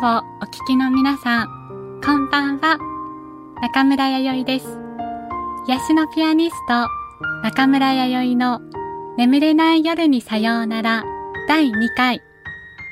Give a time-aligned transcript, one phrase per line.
[0.00, 2.78] トをお聞きの皆さん、こんばんは。
[3.62, 4.66] 中村弥生です。
[5.68, 6.88] 癒しのピアニスト、
[7.44, 8.60] 中村弥生の
[9.16, 11.04] 眠れない夜にさようなら
[11.46, 12.20] 第2回。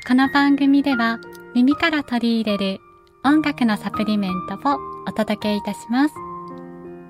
[0.06, 1.18] この番組では
[1.56, 2.80] 耳から取り入れる
[3.24, 4.78] 音楽のサプリメントを
[5.08, 6.14] お届けいたします。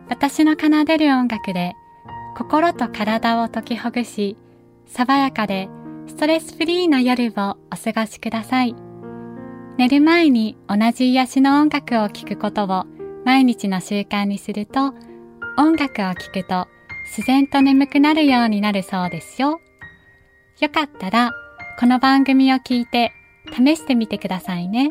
[0.09, 1.75] 私の奏でる音楽で
[2.35, 4.39] 心と体を解きほぐし、
[4.87, 5.69] 爽やかで
[6.07, 8.92] ストレスフリーな夜をお過ごしください。
[9.79, 12.85] 寝る前に同じ癒しの音楽を聴くことを
[13.25, 14.93] 毎日の習慣にすると、
[15.57, 16.69] 音楽を聴くと
[17.05, 19.61] 自然と眠くなるようになるそうですよ。
[20.61, 21.33] よかったら、
[21.81, 23.13] この番組を聞いて
[23.57, 24.91] 試してみてくださいね。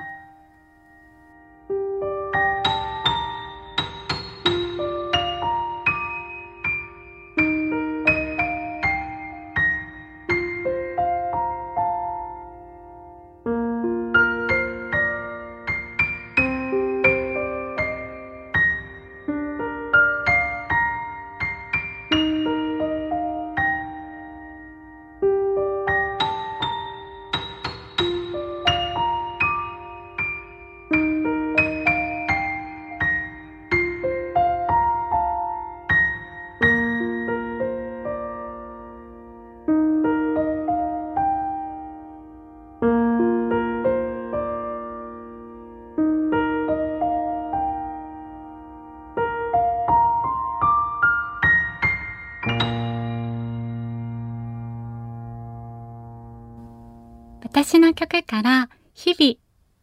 [57.63, 59.35] 私の曲から日々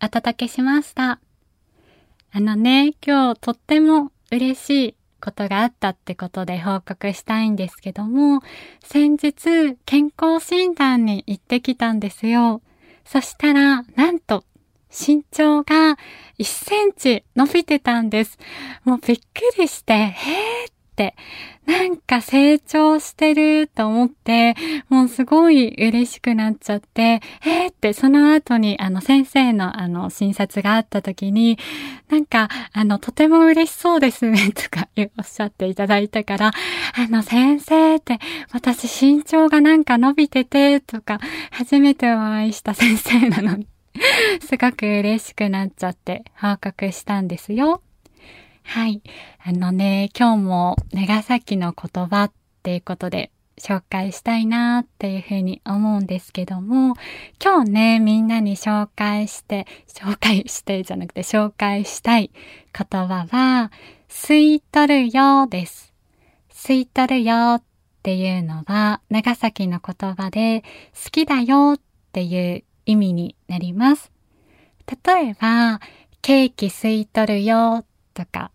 [0.04, 1.20] お届けしました。
[2.32, 8.42] あのね、今日とっても嬉しいことがあったってことで報告したいんですけども、
[8.82, 12.62] 先日健康診断に行ってきたんですよ。
[13.04, 14.42] そしたら、なんと
[14.90, 15.98] 身長が
[16.40, 18.38] 1センチ伸びてたんです。
[18.82, 19.22] もうびっく
[19.56, 21.14] りして、へーっって
[21.66, 24.56] なんか成長してると思って、
[24.88, 31.58] もうすごい嬉しくなっちゃって、えーってその後にあの先生のあの診察があった時に、
[32.08, 34.88] なんかあのとても嬉しそうですねとか
[35.18, 36.52] おっしゃっていただいたから、
[36.94, 38.18] あの先生って
[38.50, 41.20] 私身長がなんか伸びててとか
[41.50, 43.68] 初めてお会いした先生なのに。
[44.40, 47.82] すごく嬉しくなっちゃって報告したんですよ。
[48.70, 49.00] はい。
[49.42, 56.94] あのね、今日も長崎の言葉っていうことで紹介したいなっていうふうに思うんですけども、
[57.42, 62.30] 今日ね、みんなに紹介して、紹介してじゃなくて紹介したい
[62.78, 63.72] 言葉は、
[64.06, 65.94] 吸い取るよです。
[66.52, 67.62] 吸い取るよっ
[68.02, 70.62] ていうのは、長崎の言葉で、
[70.92, 71.80] 好きだよっ
[72.12, 74.12] ていう意味になります。
[75.06, 75.80] 例えば、
[76.20, 78.50] ケーキ吸い取るよとか、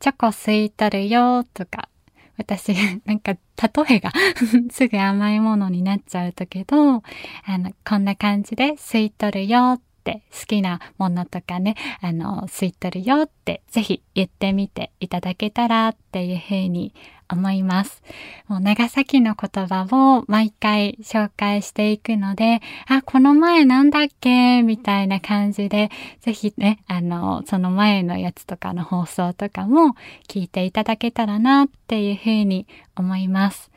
[0.00, 1.88] チョコ吸い取るよとか、
[2.36, 2.72] 私、
[3.04, 4.12] なんか、例えが
[4.70, 7.02] すぐ甘いものになっちゃうとけど、
[7.44, 16.94] あの、こんな感じで吸い取るよって好きなものとかね、あの、吸い取るよってぜひ言ってみていただけたらっていうふうに
[17.30, 18.02] 思います。
[18.46, 24.62] もう長崎の言葉を毎回紹介していくので、あ、この前なんだっけ？
[24.62, 29.94] みたいな感じで、ぜひね、あの、その前のやつとかの放送とかも
[30.26, 32.66] 聞いていただけたらなっていうふうに
[32.96, 33.70] 思います。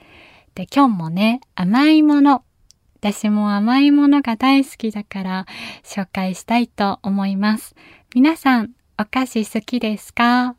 [0.55, 2.43] で、今日もね、甘いもの、
[3.03, 5.45] 私も甘いものが大好きだから
[5.83, 7.75] 紹介したいと思います。
[8.13, 10.55] 皆さん、お菓子好きですか？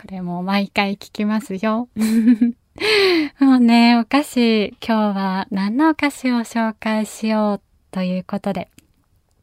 [0.00, 1.88] これも毎回聞きますよ。
[3.40, 7.60] もうね、お菓子、今日は何のお菓子を紹介しよう
[7.90, 8.70] ということで、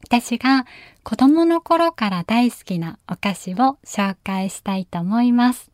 [0.04, 0.64] 私が
[1.02, 5.70] 子供の頃から大好きなお菓子を紹介したいと思います。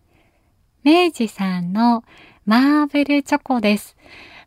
[0.82, 2.02] 明治さんの
[2.46, 3.96] マーブルチョコです。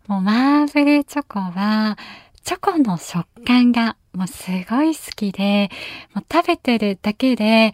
[0.07, 1.97] もうマーブルチョコは、
[2.43, 5.69] チョコの食感がもうすごい好きで、
[6.13, 7.73] もう食べてるだけで、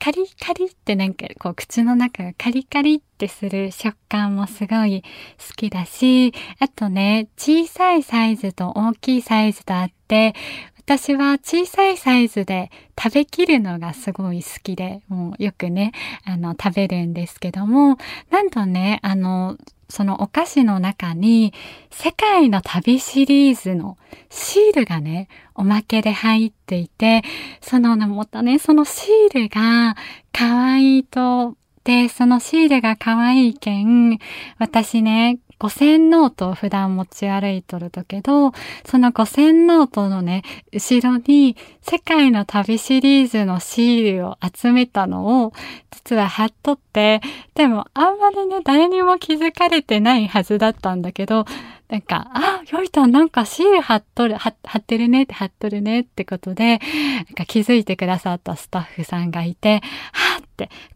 [0.00, 5.02] カリカリってなんかこう口の中がカリカリってする食感もすごい
[5.38, 10.34] 好きだし、あとね、小さいサイズと大きいサイズとあって、
[10.78, 15.92] 私は小さいサイズで食べきるのがすごい好きで、もうよくね、
[16.24, 17.96] あの、食べるんですけども、
[18.30, 19.56] なんとね、あの、
[19.90, 21.52] そのお菓子の中に、
[21.90, 23.98] 世界の旅シリーズの
[24.30, 27.22] シールがね、おまけで入っていて、
[27.60, 29.96] そのね、またね、そのシールが
[30.32, 34.18] 可愛いと、で、そのシールが可愛いけん、
[34.58, 38.52] 私ね、五線ノートを普段持ち歩いとるとけど、
[38.86, 40.42] その五線ノートのね、
[40.72, 45.52] 後ろに世界の旅シリーズのシールを集めたのを
[45.90, 47.20] 実は貼っとって、
[47.54, 51.44] でもあんまりね、誰にも気づかれてないはずだったんだけど、
[51.90, 60.29] なんか、あ、よいたんなんかシール貼っとる、貼ってるねって貼っとるねってことで、なんか気づいてくださったスタッフさんがいて、はって、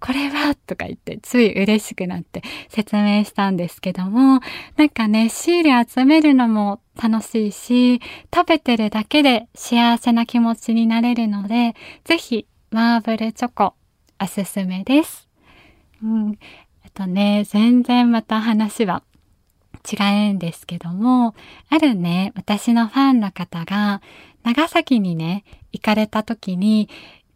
[0.01, 4.41] これはとか言って、つい嬉しくなって説明したんですけども、
[4.77, 8.01] なんかね、シール集めるのも楽しいし、
[8.35, 11.75] 食べてるだけで幸せな気持ちになれるので、
[12.05, 13.75] ぜひ、マーブルチョコ、
[14.21, 15.29] おすすめです。
[16.03, 16.39] うん。
[16.85, 19.03] えっとね、全然また話は
[19.91, 21.35] 違うんですけども、
[21.69, 24.01] あるね、私のファンの方が、
[24.43, 26.89] 長崎にね、行かれた時に、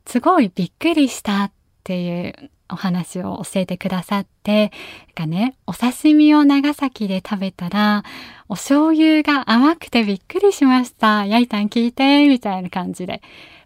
[0.06, 1.52] すごいびっくりしたっ
[1.88, 4.72] ていうお話を教えてくださって、
[5.14, 8.04] がね、お刺身を長崎で食べたら、
[8.50, 11.24] お醤油が甘くてびっくりしました。
[11.24, 13.22] やいたん聞いて、みたいな感じで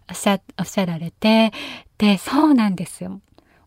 [0.09, 1.51] おっしゃ、おっしゃられて、
[1.97, 3.19] で、そうなんですよ。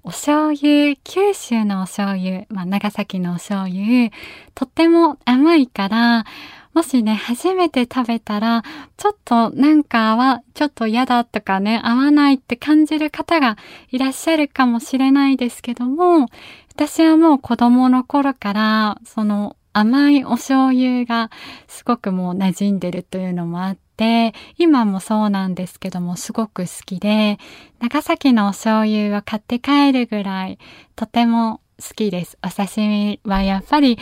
[0.02, 4.10] お醤油、九州のお醤油、まあ、長崎のお醤油、
[4.54, 6.24] とっても甘いから、
[6.76, 8.62] もしね、初めて食べたら、
[8.98, 13.56] ちょっとなんかは、ちょっと嫌だとかね、合わないって感じる方が
[13.90, 16.28] いらっしゃるかもしれないですけども、
[16.74, 21.30] 私はもう子供の頃から、その甘いお醤油が
[21.66, 27.38] すごくもう馴染んでるというのもあって、今もそうなんですけどもすごく好きで、
[27.80, 30.58] 長崎のお醤油を買って帰るぐらい
[30.94, 32.36] とても好きです。
[32.44, 33.98] お刺身はやっぱり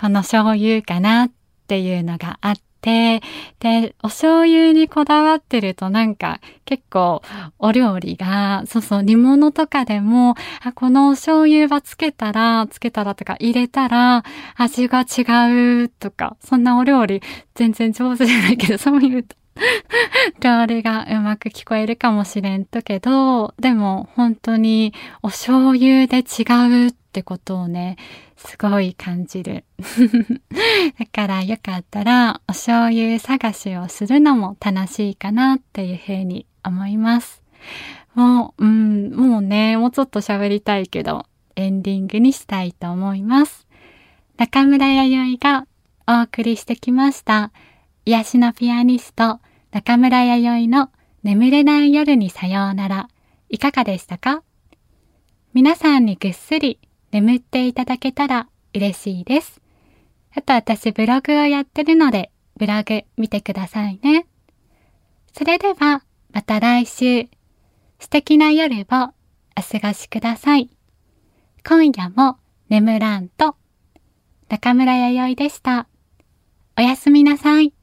[0.00, 1.30] この醤油かなっ
[1.72, 3.22] っていうのがあって、
[3.60, 7.22] で、お醤油にこだわってるとなんか結構
[7.58, 14.22] お料理が、そうそう煮物とかでも、あ、このお醤油はつけたら、つけたらとか入れたら
[14.54, 17.22] 味が違うとか、そんなお料理
[17.54, 19.34] 全然上手じゃないけど、 そういうと
[20.40, 24.92] 料理がうまく聞こえるかもしれんとけど、でも本当に
[25.22, 27.98] お醤油で違うってことをね、
[28.36, 29.66] すごい感じる。
[30.98, 37.42] だからよかったらお醤油探しをするのも楽しいかなっていうふうに思います。
[38.14, 43.66] もう、うん、もうね、もうちょっと喋りたいけど、エンディングにしたいと思います。
[44.38, 45.66] 中村弥生が
[46.06, 47.52] お送りしてきました。
[48.06, 49.38] 癒しのピアニスト、
[49.70, 50.88] 中村弥生の
[51.22, 53.08] 眠れない夜にさようなら、
[53.50, 54.42] いかがでしたか？
[55.52, 56.78] 皆さんにぐっすり
[57.12, 59.60] 眠っていただけたら嬉しいです。
[60.34, 64.26] あと私ブログをやってるので、ブログ見てくださいね。
[65.32, 67.28] それでは、また来週、
[67.98, 69.14] 素敵な夜をお過
[69.88, 70.70] ごしください。
[71.66, 72.38] 今夜も
[72.70, 73.56] 眠らんと、
[74.48, 75.86] 中村弥生でした。
[76.78, 77.74] おやすみなさい。